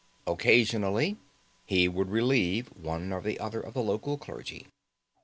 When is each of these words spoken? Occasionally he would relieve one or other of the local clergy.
Occasionally 0.25 1.17
he 1.63 1.87
would 1.87 2.09
relieve 2.09 2.69
one 2.69 3.13
or 3.13 3.23
other 3.39 3.61
of 3.61 3.75
the 3.75 3.83
local 3.83 4.17
clergy. 4.17 4.65